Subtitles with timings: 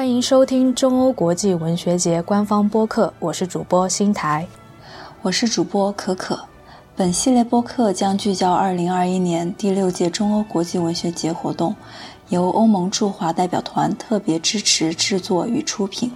[0.00, 4.46] 欢迎收听中欧国际文学节官方播客，我是主播新台，
[5.20, 6.40] 我是主播可可。
[6.96, 11.76] 本系列播客将聚焦2021年第六届中欧国际文学节活动，
[12.30, 16.10] 由欧盟驻华代表团特别支持制作与出品。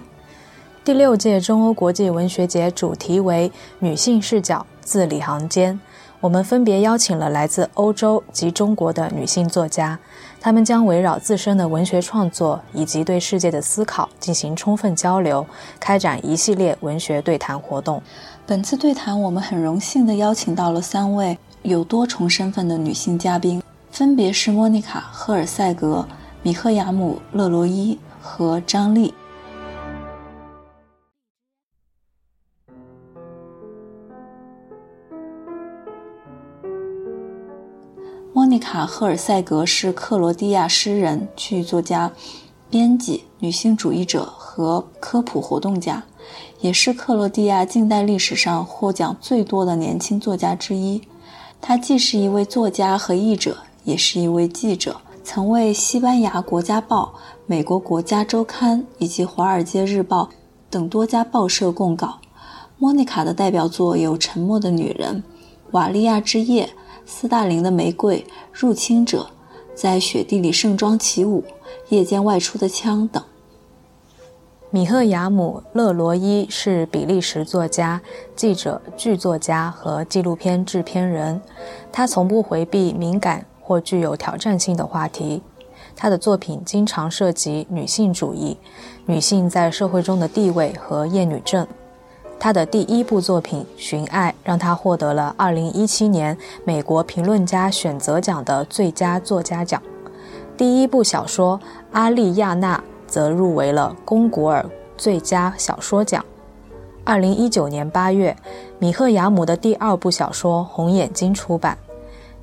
[0.83, 5.79] 第六届中欧国际文学节主题为“女性视角，字里行间”。
[6.21, 9.99] 我们分别邀请了来自欧洲及中国的女性作家，
[10.45, 15.43] 他们将围绕自身的文学创作以及对世界的思考进行充分交流，
[15.79, 17.99] 开展一系列文学对谈活动。
[18.45, 26.05] 本次对谈，我们很荣幸地邀请到了三位有多重身份的女性嘉宾，分别是莫妮卡·赫尔塞格、
[26.43, 29.11] 米赫雅姆·勒罗伊和张丽。
[38.35, 42.11] 莫妮卡·赫尔塞格是克罗地亚诗人、剧作家、
[42.69, 46.03] 编辑、女性主义者和科普活动家，
[46.59, 51.01] 也是克罗地亚近代历史上获奖最多的年轻作家之一。
[51.61, 57.13] 她既是一位作家和译者，也是一位记者，曾为西班牙国家报、
[57.45, 60.27] 美国国家周刊以及华尔街日报
[60.69, 62.19] 等多家报社供稿。
[62.77, 65.15] 莫妮卡的代表作有《沉默的女人》
[65.71, 66.65] 《瓦利亚之夜》。
[67.05, 69.27] 斯大林的玫瑰、入侵者，
[69.73, 71.43] 在雪地里盛装起舞，
[71.89, 73.23] 夜间外出的枪等。
[74.71, 78.01] 米赫雅姆·勒罗伊是比利时作家、
[78.35, 81.39] 记者、剧作家和纪录片制片人。
[81.93, 85.41] 他从不回避敏感或具有挑战性的话题。
[85.95, 88.57] 他的作品经常涉及女性主义、
[89.05, 91.65] 女性在社会中的地位和厌女症。
[92.45, 99.81] 他的第一部作品《寻爱》让他获得了2017年美国评论家选择奖的最佳作家奖。
[100.55, 101.59] 第一部小说
[101.91, 104.63] 《阿丽亚娜》则入围了龚古尔
[104.95, 106.23] 最佳小说奖。
[107.05, 108.37] 2019年8月，
[108.77, 111.75] 米赫雅姆的第二部小说《红眼睛》出版，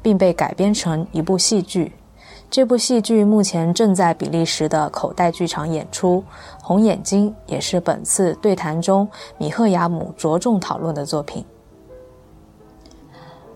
[0.03, 1.93] 并被改编成一部戏剧。
[2.53, 6.23] 这部戏剧目前正在比利时的口袋剧场演出，
[6.63, 9.09] 《红眼睛》也是本次对谈中
[9.39, 11.43] 米赫雅姆着重讨论的作品。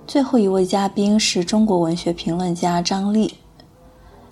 [0.06, 3.34] 最后一位嘉宾是中国文学评论家张丽。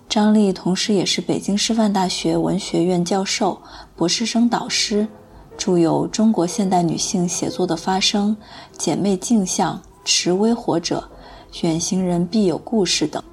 [0.09, 3.61] 张丽同时也是北京师范大学文学院教授、
[3.95, 5.07] 博士生导师，
[5.55, 8.35] 著有《中国现代女性写作的发生》
[8.79, 11.07] 《姐妹镜像》《持微活者》
[11.67, 13.23] 《远行人必有故事》等。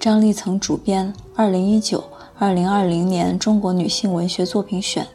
[0.00, 2.02] 张丽曾主编《2019、
[2.40, 5.06] 2020年中国女性文学作品选》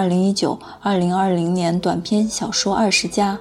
[0.36, 3.36] 《2019、2020年短篇小说二十佳》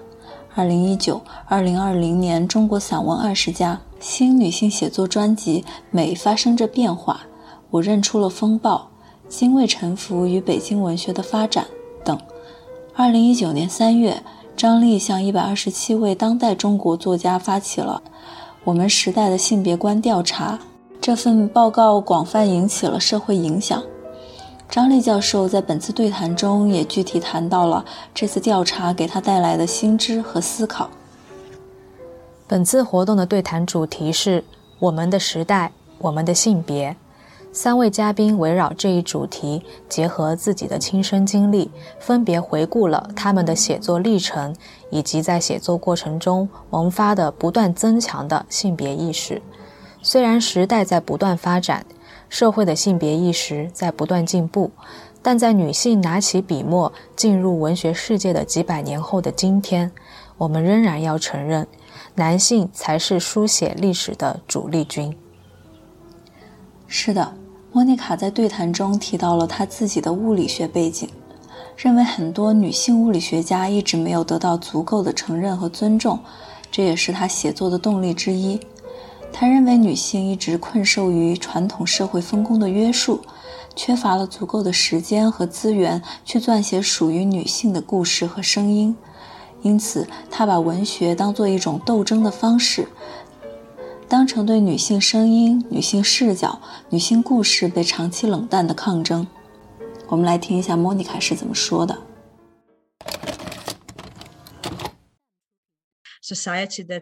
[0.99, 1.21] 《2019、
[1.51, 7.21] 2020年中国散文二十家》新女性写作专辑《美发生着变化》，
[7.69, 8.87] 我认出了风暴，
[9.29, 11.67] 精卫沉浮与北京文学的发展
[12.03, 12.19] 等。
[12.97, 14.23] 2019年3月，
[14.57, 18.01] 张丽向127位当代中国作家发起了
[18.65, 20.57] “我们时代的性别观调查”。
[21.01, 23.81] 这份报告广泛引起了社会影响。
[24.69, 30.91] 张丽教授在本次对谈中也具体谈到了这次调查给他带来的新知和思考。
[32.47, 34.43] 本次活动的对谈主题是
[34.77, 36.95] “我们的时代，我们的性别”。
[37.51, 41.69] 三位嘉宾围绕这一主题，结合自己的亲身经历，
[41.99, 44.55] 分别回顾了他们的写作历程，
[44.91, 49.41] 以及在写作过程中萌发的不断增强的性别意识。
[50.01, 51.85] 虽然时代在不断发展，
[52.27, 54.71] 社会的性别意识在不断进步，
[55.21, 59.91] 但在女性拿起笔墨进入文学世界的几百年后的今天，
[60.37, 61.67] 我们仍然要承认，
[62.15, 65.15] 男性才是书写历史的主力军。
[66.87, 67.33] 是的，
[67.71, 71.07] 莫妮卡在对谈中提到了她自己的物理学背景，
[71.77, 76.19] 认为很多女性物理学家一直没有得到足够的承认和尊重，
[76.71, 78.59] 这也是她写作的动力之一。
[79.33, 83.21] 他认为女性一直困受于传统社会分工的约束，
[83.75, 88.95] 缺乏了足够的时间和资源去撰写属于女性的故事和声音，
[89.63, 92.87] 因此他把文学当做一种斗争的方式，
[94.07, 99.25] 当成对女性声音、女性视角、女性故事被长期冷淡的抗争。
[100.07, 101.97] 我们来听一下莫妮卡是怎么说的。
[106.35, 107.01] Society that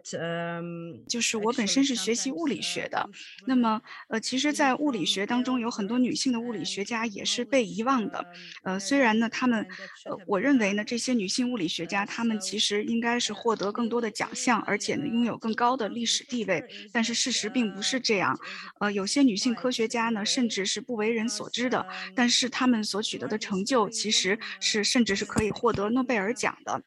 [1.08, 3.10] 就是我本身是学习物理学的，
[3.46, 8.26] 那么呃，其实，在物理学当中，有很多女性的物理学家也是被遗忘的。
[8.64, 9.66] 呃，虽然呢，他们，
[10.06, 16.64] 呃，我认为呢，这些女性物理学家，她们其实应该是获得更多的奖项，而且呢，拥有更高的历史地位。
[16.92, 18.38] 但是事实并不是这样。
[18.80, 26.82] 呃，有些女性科学家呢，甚至是不为人所知的，但是她们所取得的成就，其实是甚至是可以获得诺贝尔奖的。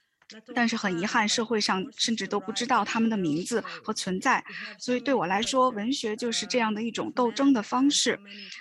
[0.54, 4.44] 但是很遗憾，社会上甚至都不知道他们的名字和存在。
[4.78, 8.18] 所以对我来说，文学就是这样的一种斗争的方式。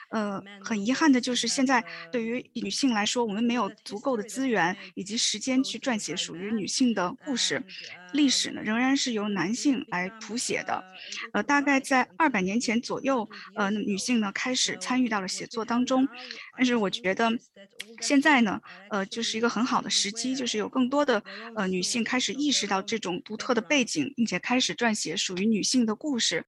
[0.10, 7.64] 呃，很遗憾的就是现在对于女性来说，我们没有足够的资源以及时间去撰写属于女性的故事。
[8.14, 10.84] 历史呢，仍然是由男性来谱写的。
[11.34, 16.08] 呃，大概在二百年前左右，呃，女性呢开始参与到了写作当中。
[16.58, 17.32] 但是我觉得
[18.02, 18.60] 现在呢，
[18.90, 21.24] 呃，就是一个很好的时机，就是有更多的
[21.56, 26.46] 呃女性开始意识到这种独特的背景，并且开始撰写属于女性的故事。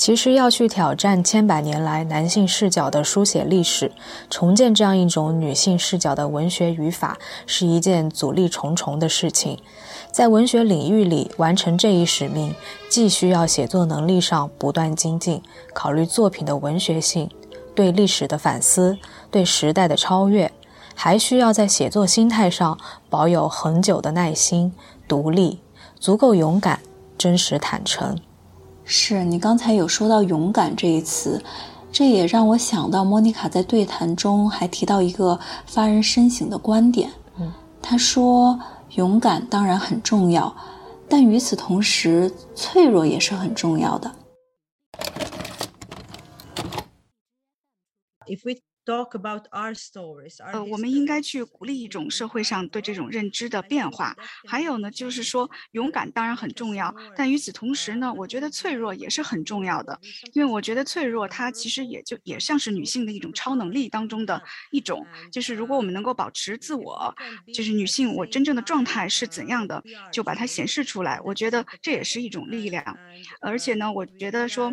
[0.00, 3.92] 其实要去挑战千百年来男性视角的书写历史，
[4.30, 9.58] 重建这样一种女性视角的文学语法，是一件阻力重重的事情。
[10.10, 12.54] 在文学领域里完成这一使命，
[12.88, 15.42] 既需要写作能力上不断精进，
[15.74, 17.28] 考虑作品的文学性，
[17.74, 18.96] 对历史的反思，
[19.30, 20.50] 对时代的超越，
[20.94, 22.78] 还需要在写作心态上
[23.10, 24.72] 保有恒久的耐心、
[25.06, 25.60] 独立、
[25.98, 26.80] 足够勇敢、
[27.18, 28.16] 真实坦诚。
[28.84, 31.42] 是你刚才有说到“勇敢”这一词，
[31.92, 37.10] 这也让我想到莫妮卡在对谈中还提到一个发人深省的观点。
[37.38, 38.58] 嗯，她说
[38.96, 40.54] ：“勇敢当然很重要，
[41.08, 44.10] 但与此同时，脆弱也是很重要的。”
[48.26, 54.16] If we talk about our stories，呃，我们应该去鼓励一种社会上对这种认知的变化。
[54.48, 59.98] 还有呢，就是说勇敢当然很重要，但与此同时呢，我觉得脆弱也是很重要的。
[60.32, 65.06] 因为我觉得脆弱，它其实也就也像是女性的一种超能力当中的一种。
[65.30, 67.14] 就是如果我们能够保持自我，
[67.54, 69.82] 就是女性我真正的状态是怎样的，
[70.12, 71.20] 就把它显示出来。
[71.24, 72.84] 我觉得这也是一种力量。
[73.40, 74.72] 而且呢，我觉得说。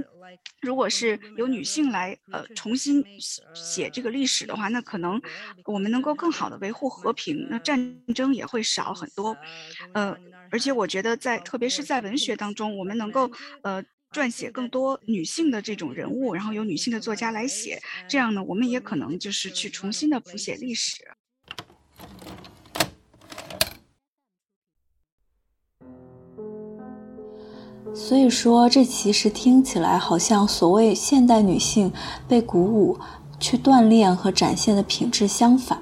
[0.62, 3.06] 如果是由女性来呃重新
[3.54, 5.22] 写这个历史的话，那可能
[5.66, 9.38] 我们能够更好的维护和平，那战争也会少很多。
[9.94, 10.18] 呃，
[10.50, 13.32] 而且我觉得在特别是在文学当中，我们能够
[13.62, 21.17] 呃撰写更多女性的这种人物，然后由女性的作家来写，这样呢，我们也可能就是去重新的谱写历史。
[28.08, 31.92] 所以说，这其实听起来好像所谓现代女性
[32.26, 32.98] 被鼓舞
[33.38, 35.78] 去锻炼和展现的品质相反。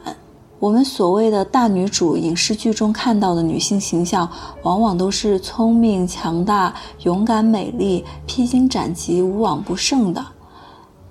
[0.58, 4.28] 我们所谓的大女主影视剧中看到的女性形象，
[4.64, 6.74] 往往都是聪明、强大、
[7.04, 10.26] 勇敢、美丽、披荆斩棘、无往不胜的。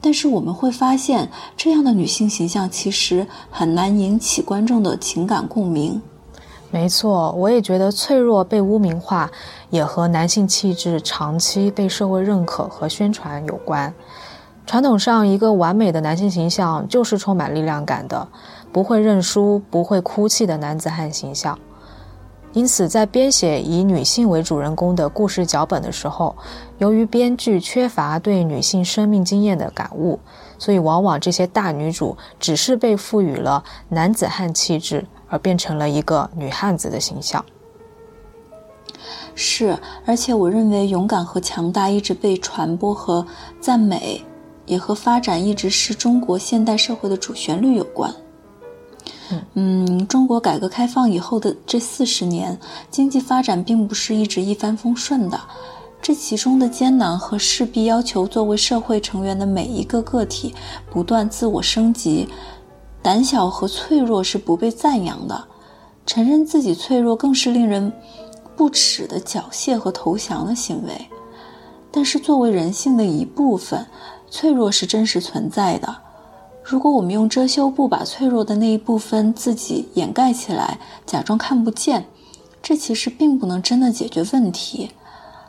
[0.00, 6.02] 但是我们会发现，这样的女性形象其实很难引起观众的情感共鸣。
[6.74, 9.30] 没错，我也觉得脆弱被污名化，
[9.70, 13.94] 也和男性气质长期被社会认可和宣传有关。
[14.66, 18.26] 传统上，一个完美的男性形象就是充满力量感的，
[18.72, 21.56] 不会认输、不会哭泣的男子汉形象。
[22.54, 26.34] 因此，在编写以女性为主人公的故事脚本的时候，
[26.78, 30.18] 由于编剧缺乏对女性生命经验的感悟，
[30.58, 35.06] 所以往往这些大女主只是被赋予了男子汉气质。
[35.28, 37.44] 而变成了一个女汉子的形象。
[39.34, 39.76] 是，
[40.06, 43.26] 而且我认为勇敢和强大一直被传播和
[43.60, 44.24] 赞美，
[44.64, 48.14] 也和发展一直是中国现代社会的主旋律有关。
[49.54, 52.56] 嗯，中国改革开放以后的这四十年，
[52.90, 55.40] 经济发展并不是一直一帆风顺的，
[56.00, 60.54] 这其中的艰难和势必要求作为社会成员的每一个个体
[60.90, 62.28] 不断自我升级。
[63.04, 65.44] 胆小和脆弱是不被赞扬的，
[66.06, 67.92] 承认自己脆弱更是令人
[68.56, 71.06] 不耻的缴械和投降的行为。
[71.90, 73.86] 但是，作为人性的一部分，
[74.30, 75.94] 脆弱是真实存在的。
[76.62, 82.06] 如果我们用遮羞布把脆弱的那一部分自己掩盖起来，假装看不见，
[82.62, 84.92] 这其实并不能真的解决问题，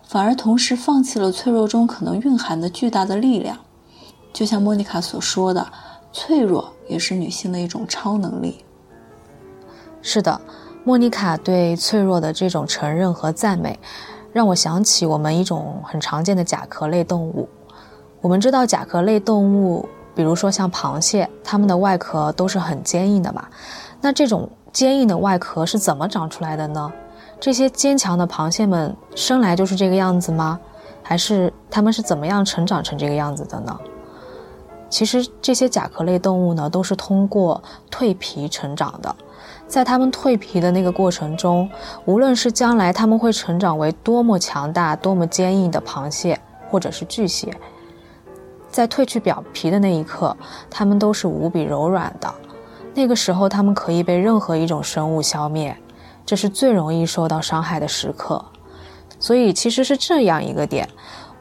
[0.04, 3.58] 反而同时放弃了脆弱中可能蕴含的巨大的力量。
[4.34, 5.66] 就像莫妮卡所说的。
[6.18, 8.64] 脆弱也是女性的一种超能力。
[10.02, 10.40] 是的，
[10.84, 13.80] 莫妮卡对脆弱的这种承认和赞美，
[14.32, 17.50] 让我想起我们一种很常见的甲壳类动物。
[18.22, 23.48] 我们知道甲壳类动物，比如说像螃蟹，它们的外壳都是很坚硬的嘛。
[24.02, 26.92] 那这种坚硬的外壳是怎么长出来的呢？
[27.40, 30.60] 这些坚强的螃蟹们生来就是这个样子吗？
[31.04, 33.80] 还是它们是怎么样成长成这个样子的呢？
[34.96, 37.62] 其实这些甲壳类动物呢，都是通过
[37.92, 39.14] 蜕皮成长的。
[39.68, 41.70] 在它们蜕皮的那个过程中，
[42.06, 47.54] 无论是将来它们会成长为多么强大、多么坚硬的螃蟹，或者是巨蟹，
[48.72, 50.34] 在褪去表皮的那一刻，
[50.70, 52.34] 它们都是无比柔软的。
[52.94, 55.76] 那个时候，它们可以被任何一种生物消灭，
[56.26, 58.46] 这是最容易受到伤害的时刻。
[59.20, 60.88] 所以，其实是这样一个点：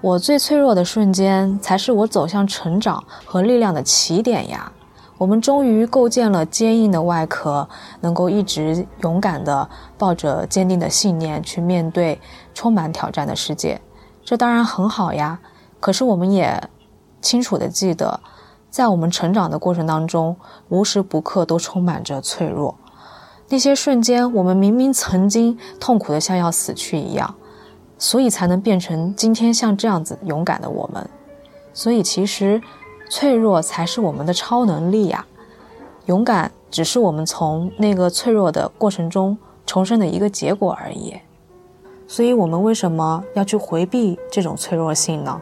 [0.05, 4.71] 我最脆弱的瞬间，才是我走向成长和力量的起点呀。
[5.17, 7.67] 我们终于构建了坚硬的外壳，
[8.03, 12.21] 能够一直勇敢地抱着坚定的信念去面对
[12.53, 13.81] 充满挑战的世界，
[14.23, 15.41] 这当然很好呀。
[15.81, 16.63] 可是我们也
[17.23, 18.21] 清楚地记得，
[18.69, 20.37] 在我们成长的过程当中，
[20.69, 22.75] 无时不刻都充满着脆弱。
[23.49, 27.35] 那些瞬间，我们明明曾经痛苦的像要死去一样，
[28.05, 31.09] 所以才能变成今天像这样子勇敢的我们。
[31.73, 32.61] 所以其实。
[33.11, 35.25] 脆弱才是我们的超能力呀，
[36.07, 41.15] 勇敢只是我们从那个脆弱的过程中重生的一个结果而已。
[42.09, 45.41] 所以，我们为什么要去回避这种脆弱性呢？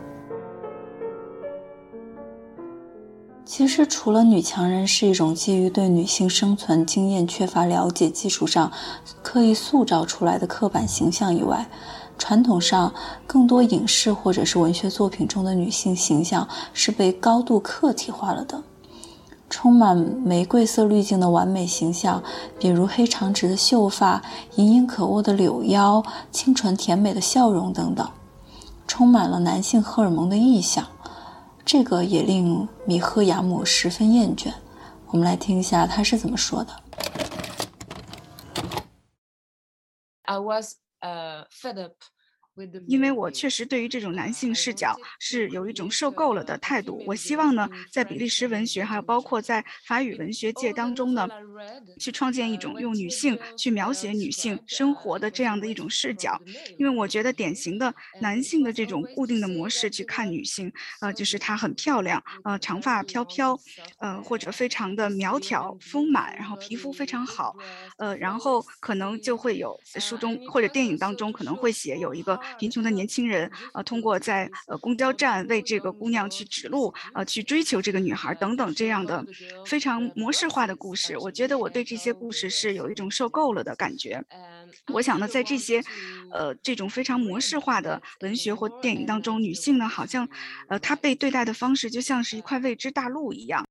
[3.44, 8.70] 其实，除了女强人是一种基于对女性生存经验缺乏了解基础上
[9.22, 11.66] 刻意塑造出来的刻板形象以外，
[12.22, 12.94] 传统上，
[13.26, 18.62] 更多影视或者是文学作品中的女性形象是被高度客体化了的，
[19.50, 22.22] 充满玫瑰色滤镜的完美形象，
[22.60, 24.22] 比如黑长直的秀发、
[24.54, 26.00] 盈盈可握的柳腰、
[26.30, 28.08] 清纯甜美的笑容等等，
[28.86, 30.86] 充满了男性荷尔蒙的意象。
[31.64, 34.52] 这个也令米赫雅姆十分厌倦。
[35.08, 36.70] 我们来听一下他是怎么说的。
[40.22, 41.96] I was uh fed up.
[42.86, 47.02] 因为我确实对于这种男性视角是有一种受够了的态度。
[47.06, 51.28] 我希望呢，在比利时文学，还有包括在法语文学界当中呢，
[51.98, 56.42] 去创建一种用女性去描写女性生活的这样的一种视角。
[56.76, 63.58] 因为我觉得典型的男性的这种固定的模式去看女性，呃，就是她很漂亮，呃，长发飘飘，
[63.98, 67.54] 呃，或者非常的苗条丰满，然后皮肤非常好，
[67.98, 72.40] 呃，然后可能就会有书中或者电影当中可能会写有一个。
[72.58, 79.24] 贫穷的年轻人，呃，通过在呃公交站为这个姑娘去指路，呃，去追求这个女孩等等这样的
[79.66, 84.22] 非常模式化的故事，我觉得我对这些故事是有一种受够了的感觉。
[84.92, 85.82] 我想呢，在这些，
[86.32, 90.28] 呃，这种非常模式化的文学或电影当中，女性呢，好像，
[90.68, 93.64] 呃，她被对待的方式就像是一块未知大陆一样。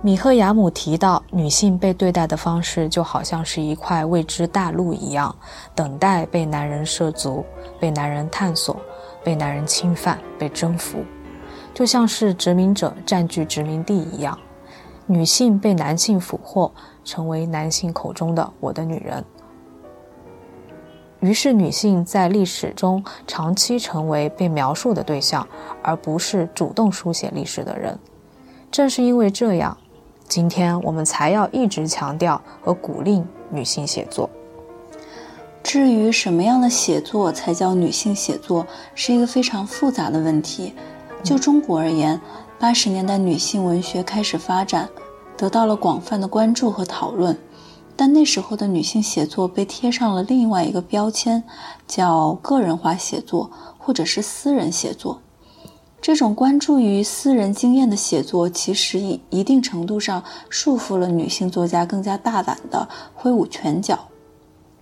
[0.00, 5.34] 米赫雅姆提到，女性被对待的方式就好像是一块未知大陆一样，
[5.74, 7.44] 等待被男人涉足、
[7.80, 8.76] 被男人探索、
[9.24, 11.04] 被男人侵犯、被征服，
[11.74, 14.38] 就像是殖民者占据殖民地一样。
[15.06, 16.70] 女性被男性俘获，
[17.04, 19.24] 成为男性口中的“我的女人”。
[21.18, 25.44] 于是，女性在历史中长期成为被描述的对象，
[25.82, 27.98] 而不是主动书写历史的人。
[28.70, 29.76] 正是因为这样。
[30.28, 34.28] 今天我们才要一直强调和鼓励女性写作。
[35.62, 40.74] 至于什么样的写作才叫女性写作，是一个非常复杂的问题。
[41.22, 42.20] 就中国而言，
[42.58, 44.88] 八十年代女性文学开始发展，
[45.36, 47.36] 得到了广泛的关注和讨论，
[47.96, 51.42] 但那时候的女性写作被贴上了另外一个标签，
[51.86, 55.20] 叫个人化写作或者是私人写作。
[56.00, 63.98] 这种关注于私人经验的写作，其实一一定程度上束缚了女性作家更加大胆的挥舞拳脚。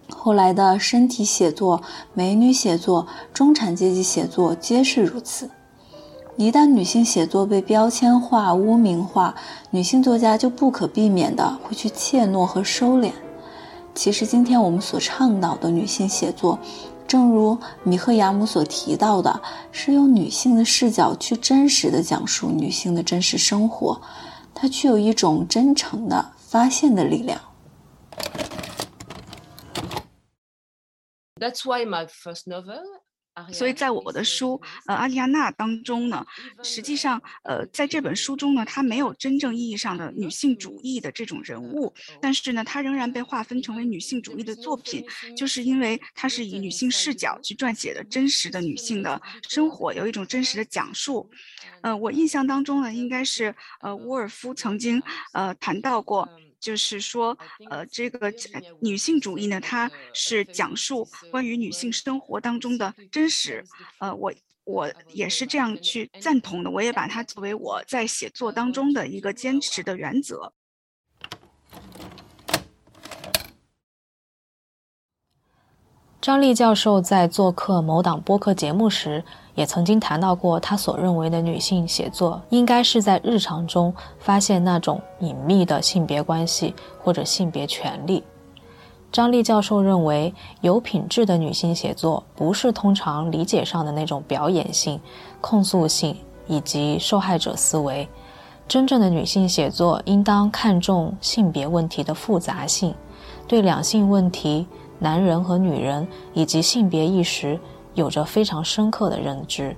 [0.08, 1.82] 后来的身体写作、
[2.14, 5.50] 美女写作、中产阶级写作皆是如此。
[6.36, 9.34] 一旦女性写作被标签化、污名化，
[9.70, 13.10] 女性作家就不可避免的会去怯懦和收敛。
[13.94, 16.58] 其实，今天我们所倡导的女性写作。
[17.06, 24.00] 正如米赫亚姆所提到的，是用女性的视角去真实的讲述女性的真实生活，
[24.54, 27.40] 它具有一种真诚的发现的力量。
[31.38, 32.82] That's why my first novel
[33.52, 36.24] 所以在我的书呃《阿丽亚娜》当中呢，
[36.62, 45.04] 实际上呃在这本书中呢，她没有真正意义上的女性主义的这种人物，但是呢，她仍然被划分成为女性主义的作品，
[45.36, 51.28] 就是因为它是以女性视角去撰写的真实的女性的生活，有一种真实的讲述。
[51.82, 55.02] 呃，我印象当中呢，应该是呃沃尔夫曾经
[55.32, 56.28] 呃谈到过。
[56.60, 57.36] 就是说，
[57.70, 58.32] 呃，这个
[58.80, 63.64] 女性主义呢，它是讲述关于女性生活当中的真实。
[63.98, 64.32] 呃，我
[64.64, 70.52] 我也是这样去赞同的，我也把它作为我在写作当中的一个坚持的原则。
[76.20, 79.24] 张丽教授在做客某档播客节目时。
[79.56, 86.72] 也曾经谈到过，他所认为的女性写作应该是在日常中发现那种隐秘的性别关系
[87.02, 88.22] 或者性别权利。
[89.10, 95.00] 张丽教授认为，有品质的女性写作不是通常理解上的那种表演性、
[95.40, 96.14] 控诉性
[96.46, 98.06] 以及受害者思维。
[98.68, 102.94] 真正的女性写作应当看重性别问题的复杂性，
[103.48, 104.66] 对两性问题、
[104.98, 107.58] 男人和女人以及性别意识。
[107.96, 109.74] 有着非常深刻的认知。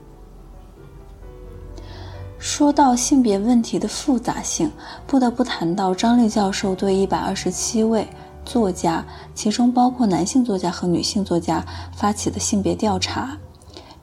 [2.39, 4.71] 说到性别问题的复杂性，
[5.07, 8.07] 不得不谈到张力教授对一百二十七位
[8.45, 11.65] 作家，其中包括男性作家和女性作家
[11.97, 13.37] 发起的性别调查。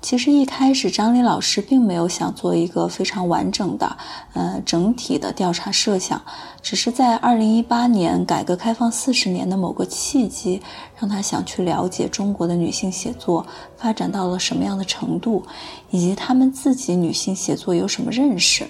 [0.05, 3.97] 其实一开始，张丽老师并没有想做一个非常完整的、
[4.33, 6.21] 呃整体的调查设想，
[6.62, 10.62] 只是在二零一八年改革开放四十年的某个契机，
[10.95, 13.43] 让他想去了解中国的女性写作
[13.77, 15.43] 发展到了什么样的程度，
[15.89, 18.67] 以及他们自己女性写作有什么认识。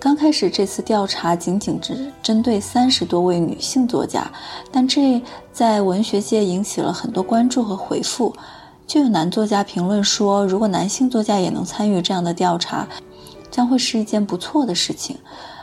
[0.00, 4.30] 刚开始这次调查仅仅只针对三十多位女性作家，
[4.72, 5.20] 但这
[5.52, 8.34] 在文学界引起了很多关注和回复。
[8.86, 12.86] 就有男作家评论说，如果男性作家也能参与这样的调查，
[13.50, 15.18] 将会是一件不错的事情。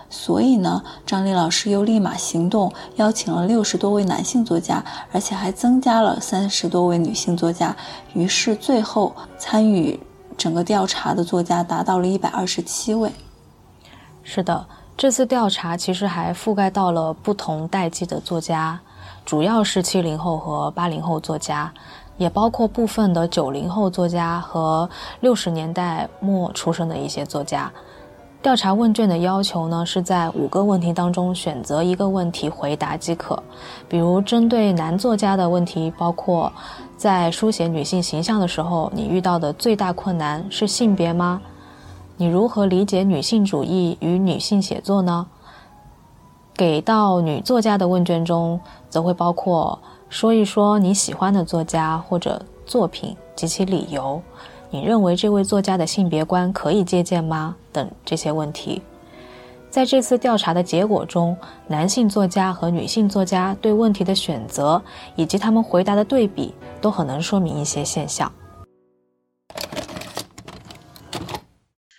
[0.09, 7.75] 所以呢，张丽老师又立马行动，邀请了六十多位男性作家，而且还增加了三十多位女性作家。
[8.13, 9.99] 于是最后参与
[10.37, 13.11] 整个调查的作家达到了一百二十七位。
[14.21, 18.79] 是的，这次调查其实还覆盖到了不同代际的作家，
[19.25, 21.73] 主要是七零后和八零后作家。
[22.17, 24.89] 也包括部分的九零后作家和
[25.21, 27.71] 六十年代末出生的一些作家。
[28.41, 33.41] 调查问卷的要求呢，是在五个问题当中选择一个问题回答即可。
[33.87, 36.51] 比如，针对男作家的问题，包括
[36.97, 41.41] 在书写女性形象的时候，你遇到的最大困难是性别吗？
[42.17, 45.25] 你如何理解女性主义与女性写作呢？
[46.53, 49.79] 给到女作家的问卷中，则会包括。
[50.13, 54.21] 说一说你喜欢的作家或者作品及其理由，
[54.69, 57.55] 你认为这位作家的性别观可以借鉴吗？
[57.71, 58.79] 等这些问题，
[59.71, 64.79] 在这次调查的结果中，男性作家和女性作家对问题的选择
[65.15, 68.31] 以及他们回答的对比，都很能说明一些现象。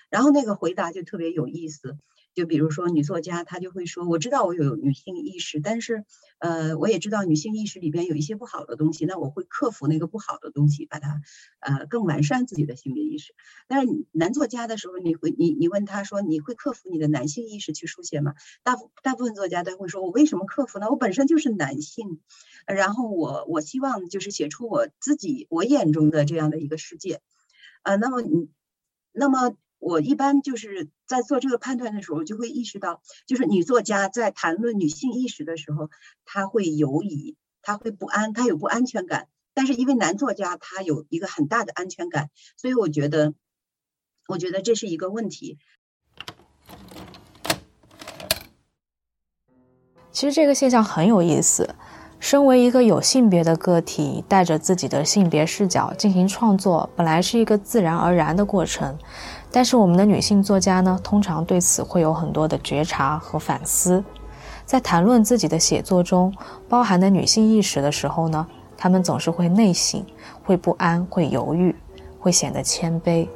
[0.09, 1.96] 然后那个回答就特别有意思。
[2.35, 6.05] 就比如说女作家，她就会说：“我知道我有女性意识，但是，
[6.38, 11.20] 呃，我也知道女性意识里边有一些不好的东西，那我会克服那个不好的东西，把它，
[11.61, 13.35] 呃，更完善自己的性别意识。
[13.68, 18.35] 但是男作家的时候，你会你你问他说你会克服你的男性意识去书写吗？
[18.64, 20.88] 大大部分作家都会说：我为什么克服呢？
[20.90, 22.20] 我本身就是男性，
[22.66, 27.20] 然后我我希望就是写出我自己我眼中的这样的一个世界，
[27.85, 28.49] 呃，那么你，
[29.12, 35.90] 那么。”我一般就是在做这个判断的时候，就会意识到，就是女作家在谈论女性意识的时候，
[36.25, 39.29] 她会犹疑，她会不安，她有不安全感。
[39.53, 43.35] 但是因为男作家他有一个很大的安全感，所以我觉得，
[44.27, 45.59] 我觉得这是一个问题。
[50.11, 51.75] 其实这个现象很有意思。
[52.20, 58.99] 身为一个有性别的个体，带着自己的性别视角进行创作，本来是一个自然而然的过程。
[59.57, 64.03] 但是我们的女性作家呢，通常对此会有很多的觉察和反思，
[64.67, 66.35] 在谈论自己的写作中
[66.69, 68.45] 包含的女性意识的时候呢，
[68.77, 70.05] 她们总是会内省、
[70.43, 71.73] 会不安、会犹豫、
[72.19, 73.29] 会显得谦卑。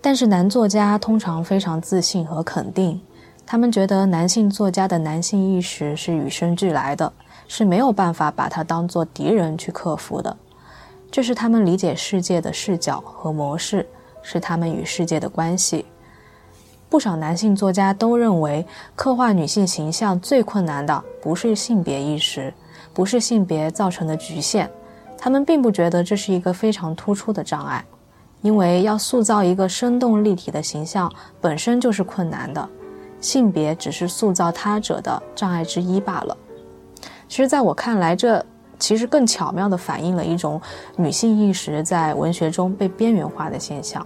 [0.00, 3.00] 但是男作家通常非常自信和肯定，
[3.46, 7.12] 他们觉得男性作家的男性意识是与生俱来的，
[7.46, 10.36] 是没有办法把它当做敌人去克服的，
[11.12, 13.86] 这是他们理解世界的视角和模式。
[14.22, 15.84] 是他们与世界的关系。
[16.88, 22.52] 不少男性作家都认为，刻画女性形象最困难的不是性别意识，
[22.92, 24.68] 不是性别造成的局限。
[25.16, 27.84] 他们并不觉得这是一个非常突出的障碍。
[28.42, 32.66] 因为要塑造一个生动立体的形象本身就是困难的，
[33.20, 36.34] 性别只是塑造他者的障碍之一罢了。
[37.28, 38.42] 其实，在我看来，这
[38.80, 40.60] 其实更巧妙地反映了一种
[40.96, 44.04] 女性意识在文学中被边缘化的现象。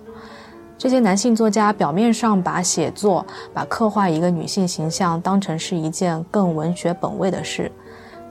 [0.76, 7.70] 这些男性作家表面上把写作、把刻画一个女性形象当成是一件更文学本位的事，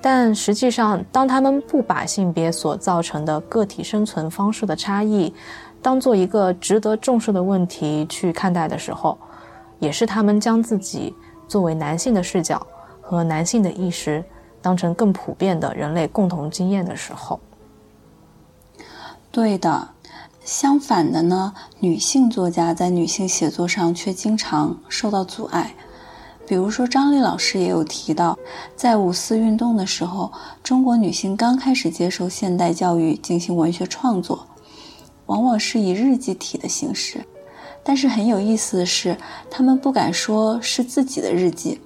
[0.01, 5.33] 但实际上，当他们不把性别所造成的个体生存方式的差异
[5.81, 9.17] 当做一个值得重视的问题去看待的时候，
[9.79, 11.15] 也是他们将自己
[11.47, 12.61] 作为男性的视角
[13.01, 14.23] 和男性的意识
[14.63, 17.39] 当成更普遍的人类共同经验的时候。
[19.31, 19.89] 对的。
[20.45, 25.73] 相反的呢，女性作家在女性写作上却经常受到阻碍。
[26.45, 28.37] 比如说，张丽老师也有提到，
[28.75, 30.29] 在五四运动的时候，
[30.61, 34.45] 中国女性刚开始接受现代教育进行文学创作，
[35.27, 37.25] 往往是以日记体的形式。
[37.81, 39.17] 但是很有意思的是，
[39.49, 41.79] 她们不敢说是自己的日记，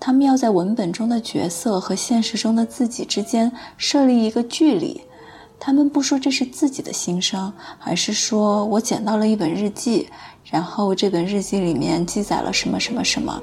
[0.00, 5.00] 她们要在文本中的角色和现实中的自己之间设立一个距离。
[5.62, 10.08] 他们不说这是自己的心声，而是说我捡到了一本日记，
[10.50, 13.38] 然后这本日记里面记载了什么什么什么。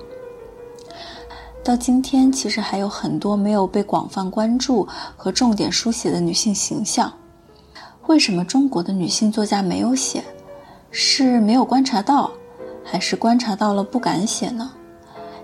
[1.64, 7.14] 到今天，其实还有很多没有被广泛关注和重点书写的女性形象。
[8.08, 10.24] 为什么中国的女性作家没有写？
[10.90, 12.32] 是没有观察到，
[12.84, 14.72] 还是观察到了不敢写呢？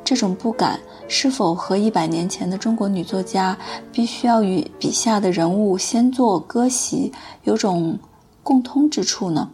[0.03, 0.79] 这种不敢。
[1.07, 3.55] 是否和一百年前的中国女作家
[3.91, 7.11] 必须要与笔下的人物先做割席
[7.43, 7.99] 有种
[8.41, 9.49] 共通之处呢？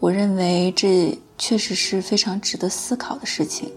[0.00, 3.70] 我认为这确实是非常值得思考的事情。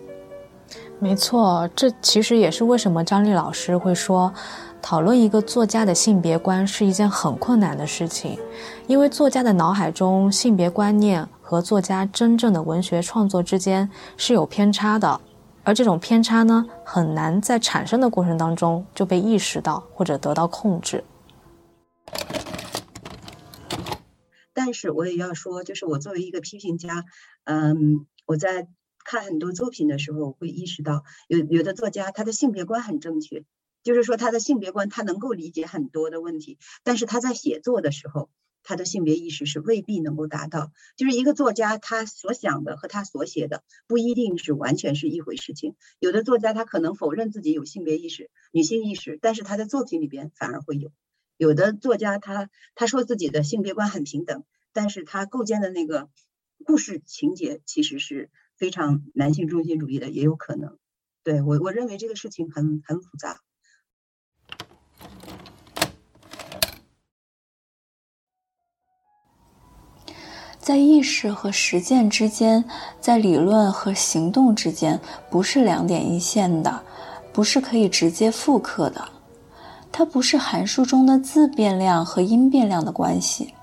[0.97, 4.33] 没错，这其实也是为什么张丽老师会说，
[4.81, 8.39] 讨论一个作家的性别观是一件很困难的事情，
[8.87, 15.19] 因为作家的脑海中性别观念和作家真正的文学创作之间是有偏差的。
[15.65, 21.04] 而这种偏差呢，很难在产生的过程当中就被意识到或者得到控制。
[24.54, 27.04] 但是我也要说，就是我作为一个批评家，
[27.45, 28.67] 嗯，我在
[29.04, 33.43] 看很多作品的时候，会意识到有有的作家他的性别观很正确，
[33.84, 38.30] 就是说他的性别观他能够理解很多的问题，但是他在写作的时候。
[38.65, 45.75] 他的性别意识是未必能够达到，就是一个作家他所想的和他所写的不一定是完全是一回事情。
[45.99, 50.91] 有的作家他可能否认自己有性别意识、女性意识，但是他的作品里边反而会有。
[51.38, 56.10] 有的作家他他说自己的性别观很平等，但是他构建的那个
[56.65, 60.80] 故事情节其实是非常男性中心主义的，也有可能。
[61.23, 63.41] 对我我认为这个事情很很复杂。
[70.65, 72.65] 在意识和实践之间，
[72.99, 74.99] 在理论和行动之间，
[75.30, 76.82] 不是两点一线的，
[77.32, 79.08] 不是可以直接复刻的。
[79.91, 83.54] 它不是函数中的自变量和因变量的关系。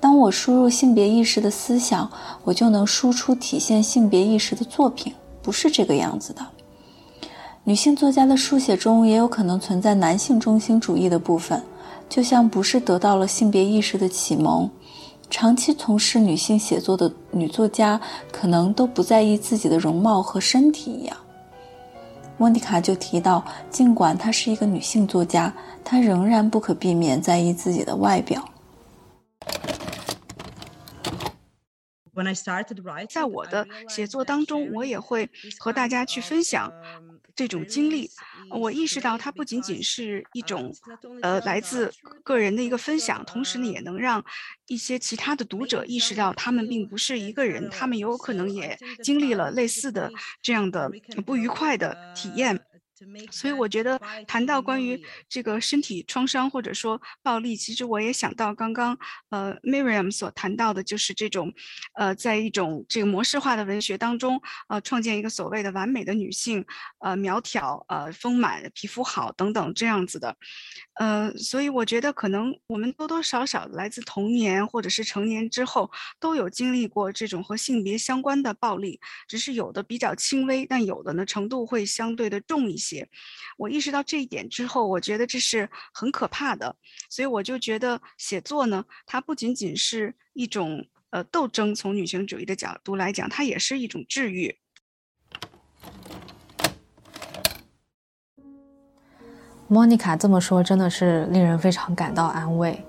[0.00, 2.10] 当我输入性别意识的思想，
[2.44, 6.46] 我就能输出体现性别意识的作品，不是这个样子的。
[7.64, 11.62] 女性作家的书写中也有可能存在男性中心主义的部分，
[12.06, 14.68] 就像不是得到了性别意识的启蒙。
[15.30, 18.00] 长期从事女性写作的女作家，
[18.32, 21.16] 可能都不在意自己的容貌和身体一样。
[22.36, 25.52] 莫妮卡就提到，尽管她是一个女性作家，
[25.84, 28.48] 她仍然不可避免在意自己的外表。
[33.08, 36.72] 在我的写作当中，我也会和大家去分享
[37.38, 38.10] 这种经历。
[38.50, 40.74] 我意识到它不仅仅是一种，
[41.22, 41.92] 呃，来自
[42.24, 44.24] 个人的一个分享，同时呢，也能让
[44.66, 50.10] 一些其他的读者意识到，他们并不是一个人，他们有可能也经历了类似的
[50.42, 50.90] 这样的
[51.24, 52.58] 不愉快的体验。
[53.30, 58.98] 所以我觉得谈到关于这个身体创伤或者说暴力，其实我也想到刚刚
[59.30, 61.52] 呃 Miriam 所谈到的，就是这种，
[61.94, 66.64] 呃，在一种这个模式化的文学当中，呃，创建一个所谓的完美的女性，
[66.98, 70.36] 呃，苗条，呃，丰满，皮肤好等等这样子的。
[70.98, 82.87] 呃，所以我觉得可能我们多多少少来自童年或者是成年之后，都有经历过这种和性别相关的暴力，只是有的比较轻微，但有的呢程度会相对的重一些。
[83.56, 86.74] 我意识到这一点之后，我觉得这是很可怕的，
[87.10, 94.56] 所以我就觉得写作呢，它不仅仅是一种呃斗争，从女性主义的角度来讲，它也是一种治愈。
[99.70, 102.82] 莫妮卡这么说，真的是令人非常感到安慰。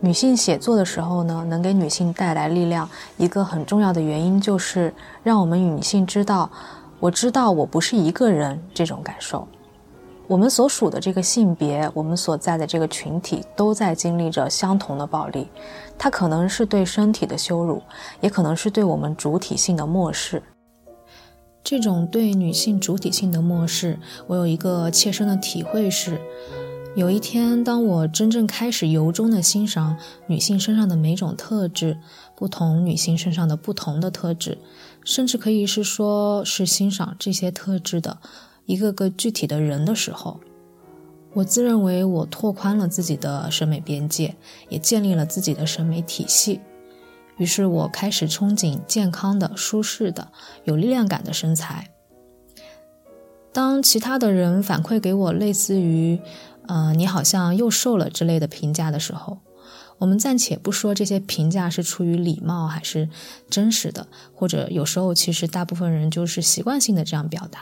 [0.00, 6.50] 女性写作的时候呢，能给女性带来力量，一个很重要的原因就是让我们女性知道，
[7.00, 9.46] 我知道我不是一个人这种感受。
[10.26, 15.48] 我们所属的这个性别，我们所在的这个群体，都在经历着相同的暴力。
[15.96, 17.82] 它可能是对身体的羞辱，
[18.20, 20.42] 也可能是对我们主体性的漠视。
[21.64, 26.20] 这种对女性主体性的漠视，我有一个切身的体会是。
[26.94, 29.96] 有一天，当我真正开始由衷的欣赏
[30.26, 31.96] 女性身上的每种特质，
[32.34, 34.58] 不同女性身上的不同的特质，
[35.04, 38.18] 甚至可以是说是欣赏这些特质的
[38.66, 40.40] 一个个具体的人的时候，
[41.34, 44.34] 我自认为我拓宽了自己的审美边界，
[44.68, 46.60] 也建立了自己的审美体系。
[47.36, 50.26] 于是我开始憧憬健康的、舒适的、
[50.64, 51.90] 有力量感的身材。
[53.50, 56.20] 当其他的人反馈给我类似于，
[56.68, 59.38] 呃，你好像又瘦了之类的评价的时候，
[59.96, 63.08] 我们暂且不说这些评价是出于礼貌还是
[63.48, 67.60] 真实的，或者有时候其实大部分人就是习惯性的这样表达。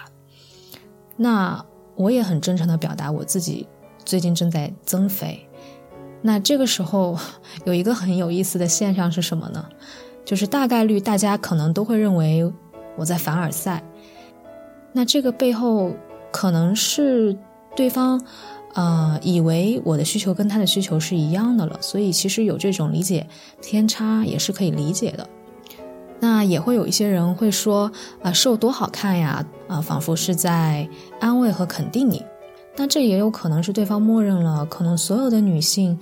[1.17, 1.65] 那
[1.95, 3.67] 我也很真诚的表达我自己
[4.05, 5.49] 最近正在增肥。
[6.21, 7.17] 那这个时候
[7.65, 9.65] 有一个很有意思的现象是什么呢？
[10.25, 12.53] 就是大概率大家可能都会认为
[12.97, 13.85] 我在凡尔赛。
[14.93, 15.95] 那这个背后
[16.33, 17.39] 可能是
[17.77, 18.21] 对方。
[18.77, 23.27] 呃，以为我的需求跟他的需求是一样的了，所以其实有这种理解
[23.63, 25.27] 偏差也是可以理解的。
[26.21, 27.91] 那也会有一些人会说，
[28.23, 30.87] 啊，瘦多好看呀，啊，仿佛是在
[31.19, 32.23] 安慰和肯定你。
[32.77, 35.99] 那这也有可能是对方默认了，可能所有的女性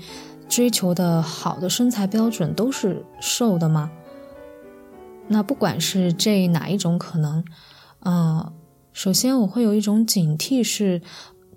[0.49, 3.89] 追求的好的身材标准都是瘦的吗？
[5.29, 7.45] 那不管是这哪一种可能，
[8.05, 8.53] 嗯，
[8.93, 11.01] 首先我会有一种警惕是。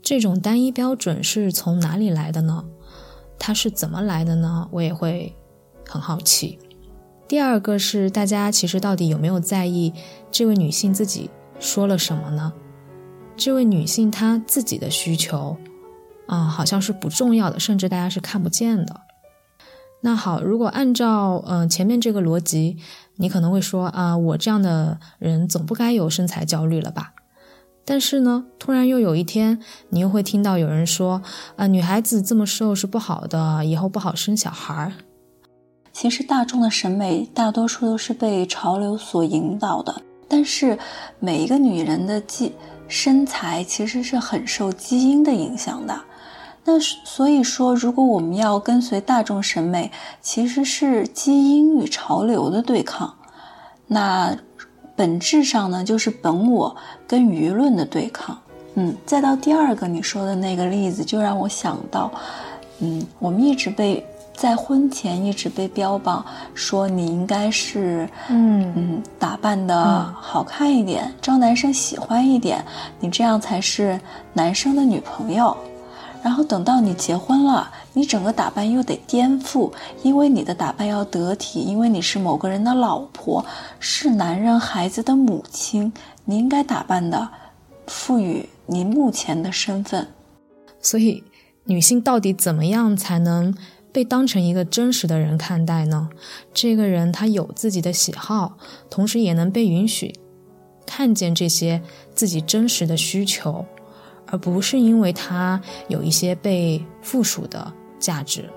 [0.07, 2.63] 这种单一标准是从哪里来的呢？
[3.37, 4.65] 它是怎么来的呢？
[4.71, 5.35] 我也会
[5.85, 6.57] 很好奇。
[7.27, 9.93] 第二个是大家其实到底有没有在意
[10.31, 12.53] 这位女性自己说了什么呢？
[13.35, 15.57] 这位女性她自己的需求
[16.27, 19.01] 啊，好像是不重要的，甚至大家是看不见的。
[19.99, 22.77] 那好，如果按照嗯前面这个逻辑，
[23.17, 27.11] 你可能会说啊，我这样的人总不该有身材焦虑了吧？
[27.89, 29.59] 但是呢，突然又有一天，
[29.91, 31.21] 你又会听到有人说
[31.55, 34.91] ：“啊，女孩子这么瘦是不好的，以后不好生小孩儿。”
[35.93, 40.77] 其实大众的审美大多数都是被潮流所引导的，但是
[41.21, 42.51] 每一个女人的基
[42.89, 45.97] 身材其实是很受基因的影响的。
[46.65, 49.89] 那所以说，如果我们要跟随大众审美，
[50.21, 53.15] 其实是基因与潮流的对抗。
[53.87, 54.37] 那。
[54.97, 56.75] 本质上呢，就是本我
[57.07, 58.37] 跟舆论的对抗。
[58.73, 62.11] 嗯，再到第二个你说的那个例子，就让我想到，
[62.79, 72.63] 嗯，我们一直被在婚前一直被标榜说你应该是，嗯嗯，打扮的好看一点，招男生喜欢一点，
[72.99, 73.99] 你这样才是
[74.33, 75.55] 男生的女朋友。
[76.27, 79.71] 然后等到你结婚了，你整个打扮又得颠覆，
[80.03, 83.45] 因为你的打扮要得体，因为你是某个人的老婆，
[83.79, 85.93] 是男人孩子的母亲，
[86.25, 87.29] 你应该打扮的，
[87.85, 90.09] 赋予你目前的身份。
[90.81, 91.23] 所以，
[91.63, 93.55] 女性到底怎么样才能
[93.93, 96.09] 被当成一个真实的人看待呢？
[96.53, 98.57] 这个人他有自己的喜好，
[98.89, 100.13] 同时也能被允许
[100.85, 101.81] 看见这些
[102.13, 103.65] 自己真实的需求。
[104.27, 108.49] 而不是因为它有一些被附属的价值。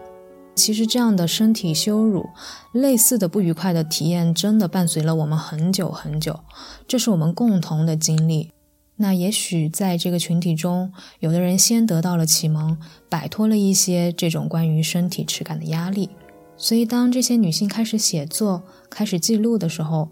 [0.55, 2.29] 其实这样的身体羞辱、
[2.73, 6.39] 类似的不愉快的体验，真的伴随了我们很久很久。
[6.87, 8.51] 这是我们共同的经历。
[8.97, 12.77] 那也许在这个群体中，有的人先得到了启蒙，
[13.09, 16.11] 摆脱了一些这种关于身体耻感的压力。
[16.59, 20.11] 所以，当这些女性开始写作、开始记录的时候，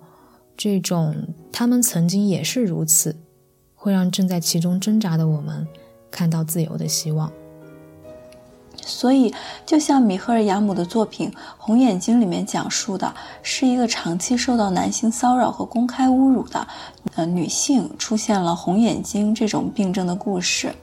[0.57, 1.15] 这种
[1.53, 3.15] 她们曾经也是如此。
[3.89, 5.67] 会让正在其中挣扎的我们
[6.11, 7.33] 看到自由的希望。
[8.85, 16.67] 所以，就像米赫尔雅姆的作品《红眼睛》里面讲述的，是一个长期受到男性骚扰和公开侮辱的
[17.15, 20.75] 呃女性出现了红眼睛这种病症的故事。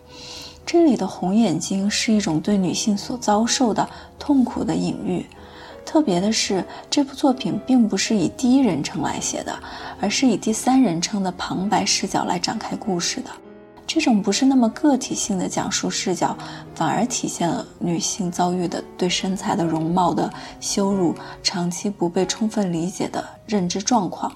[0.65, 3.87] 这里的红眼睛是一种对女性所遭受的
[4.17, 5.25] 痛苦的隐喻。
[5.95, 9.57] 特别的是，这部作品并不是以第一人称来写的，
[10.01, 13.29] 而是以第三人称的旁白视角来展开故事的。
[13.87, 16.37] 这种不是那么个体性的讲述视角，
[16.75, 20.29] 反而体现了女性遭遇的对身材的容貌的
[20.59, 24.29] 羞辱，长期不被充分理解的认知状况。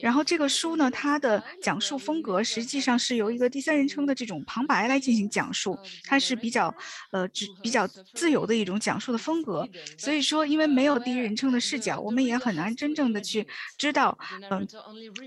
[0.00, 6.74] 然后这个书呢，它的讲述风格实际上是由一个第三人称的这种旁白来进行讲述，它是比较
[7.12, 9.68] 呃只比较自由的一种讲述的风格。
[9.98, 14.18] 所以说，因为没有第一人称的视角，我们也很难真正的去知道，
[14.50, 14.66] 嗯，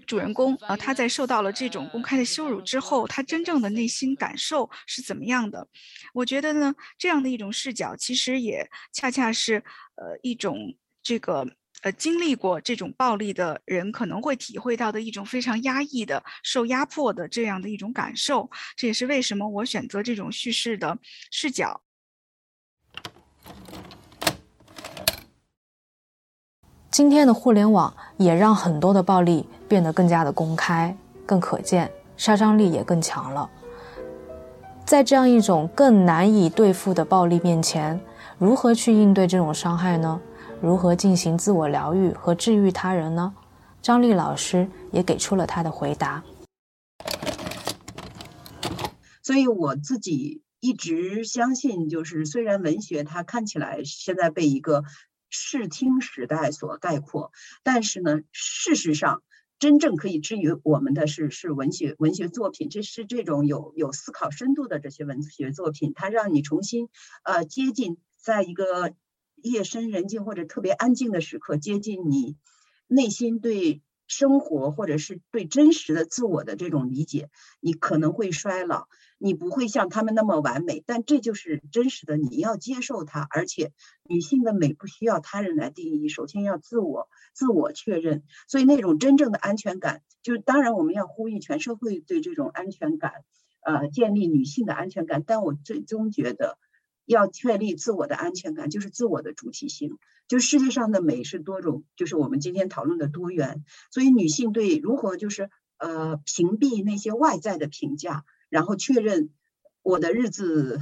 [0.07, 5.67] 主人公啊他在受到了这种公开的羞辱之后，他真正的内心感受是怎么样的。
[6.15, 9.63] 我觉得呢，这样的一种视角，其实也恰恰是
[9.97, 11.47] 呃一种这个。
[11.81, 20.97] 呃，经历过这种暴力的人可能会体会到的一种非常压抑的、受压迫的这样的一种感受，这也是为什么我选择这种叙事的
[21.31, 21.81] 视角。
[26.91, 30.93] 今天的互联网也让很多的暴力变得更加的公开、
[31.25, 33.49] 更可见，杀伤力也更强了。
[34.85, 37.97] 在这样一种更难以对付的暴力面前，
[38.37, 40.19] 如何去应对这种伤害呢？
[40.61, 43.33] 如何进行自我疗愈和治愈他人呢？
[43.81, 46.21] 张丽老师也给出了他的回答。
[49.23, 54.83] 所以我自己一直相信，就是虽然文学它看起来现在被一个
[55.29, 57.31] 视听时代所概括，
[57.63, 59.23] 但是呢，事实上
[59.59, 66.89] 真正可以治愈我们的是是文学文学作品，这是这种有有思考深度的这些文学作品，它让你重新
[67.23, 68.91] 呃接近在一个。
[69.43, 72.37] 夜深人静或者特别安静的时刻，接近你
[72.87, 78.87] 内心对生活或者是对真实的自我的这种理解，你可能会衰老，
[79.19, 83.27] 你不会像他们那么完美，但这就是真实的，你要接受它。
[83.29, 83.71] 而且，
[84.03, 88.23] 女性的美不需要他人来定义，首先要自我自我确认。
[88.47, 93.11] 所以，那种真正的安全感，就是当然我们要呼吁全社会对这种安全感，
[93.61, 95.23] 呃，建立女性的安全感。
[95.25, 96.57] 但我最终觉得。
[97.11, 99.97] 要确立自我的安全感，就是自我的主体性。
[100.27, 103.63] 就世界上的美是多种，就是我们今天讨论的多元。
[103.89, 109.31] 所以女性对如何就是呃屏蔽那些外在的评价，然后确认
[109.81, 110.81] 我的日子，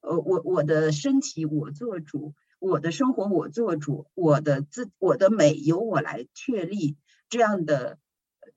[0.00, 6.96] 呃我我的身体我做主，我的生活我做主，我的自我的美由我来确立。
[7.28, 7.98] 这样的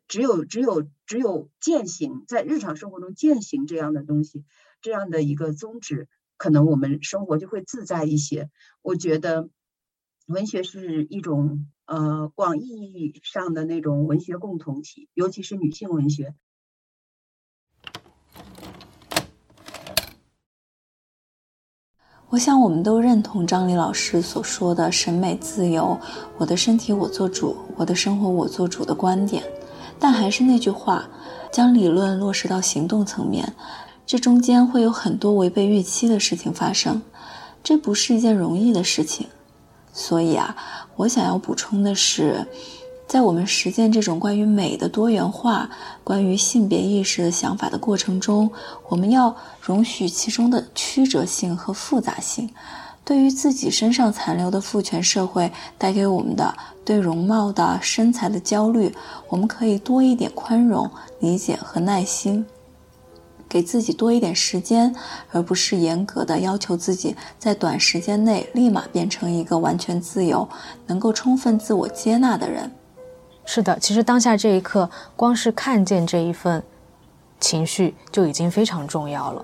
[0.07, 4.45] 只有只有只有践行在日常生活中践行这样的东西，
[4.81, 6.07] 这样的一个宗旨。
[6.39, 8.49] 可能我们生活就会自在一些。
[8.81, 9.49] 我觉得，
[10.25, 16.33] 文学是一种呃广义意义上的那种文学共同体，尤其是女性文学。
[22.29, 25.99] 我想我们都认同张丽老师所说的“审美自由，
[26.37, 29.43] 我的身体我做主，我的生活我做主”的观点。
[29.99, 31.09] 但还是那句话，
[31.51, 33.53] 将理论落实到行动层面。
[34.09, 36.99] 这中间会有很多违背预期的事情发生，
[37.63, 39.27] 这不是一件容易的事情。
[39.93, 40.55] 所以啊，
[40.95, 42.43] 我想要补充的是，
[43.07, 45.69] 在我们实践这种关于美的多元化、
[46.03, 48.49] 关于性别意识的想法的过程中，
[48.87, 52.49] 我们要容许其中的曲折性和复杂性。
[53.05, 56.51] 对于自己身上残留的父权社会带给我们的
[56.83, 58.91] 对容貌的身材的焦虑，
[59.27, 62.43] 我们可以多一点宽容、理解和耐心。
[63.49, 64.95] 给自己多一点时间，
[65.31, 70.47] 而不是严格的要求自己在短时间内立马变成一个完全自由、
[70.85, 72.71] 能够充分自我接纳的人。
[73.43, 76.63] 是的，其实当下这一刻，光是看见这一份
[77.39, 79.43] 情绪就已经非常重要了，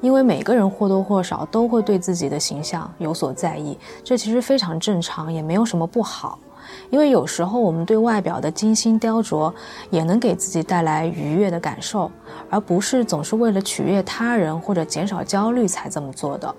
[0.00, 6.36] 因为每个人或多或少都会对自己的形象有所在意，这其实非常正常，也没有什么不好。
[6.90, 9.52] 因为有时候我们对外表的精心雕琢，
[9.90, 12.10] 也能给自己带来愉悦的感受，
[12.50, 16.54] 而不是总是为了取悦他人或者减少焦虑才这么做的。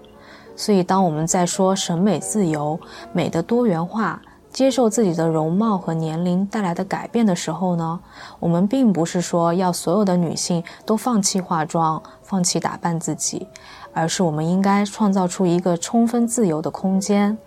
[0.56, 2.80] 所以，当我们在说审美自由、
[3.12, 4.22] 美的多元化、
[4.56, 8.00] 接受自己的容貌和年龄带来的改变的时候呢，
[8.40, 13.50] 我们并不是说要所有的女性都放弃化妆、放弃打扮自己，
[13.92, 17.38] 而是我们应该创造出一个充分自由的空间。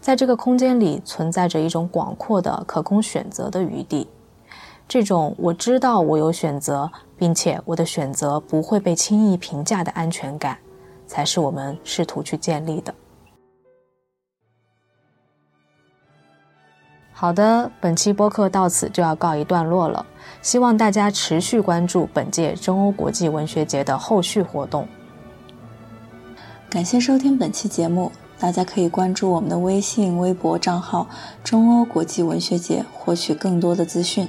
[0.00, 4.08] 在这个空间里存在着一种广阔的可供选择的余地，
[4.88, 10.58] 这种我知道我有选择，并且我的选择不会被轻易评价的安全感，
[11.06, 12.92] 才是我们试图去建立的。
[17.18, 20.04] 好的，本期播客到此就要告一段落了，
[20.42, 24.86] 希望大家持续关注本届中欧国际文学节的后续活动。
[26.68, 28.12] 感谢收听本期节目。
[28.38, 31.08] 大家可以关注我们的微信、微博账号
[31.42, 34.28] “中欧国际文学节”，获取更多的资讯。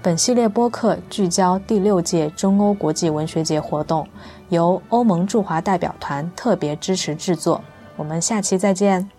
[0.00, 4.06] 本系列播客聚焦第六届中欧国际文学节活动，
[4.50, 7.60] 由欧盟驻华代表团特别支持制作。
[7.96, 9.10] 我们下期再见！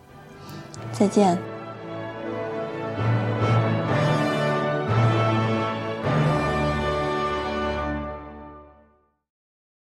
[0.93, 1.52] 再见。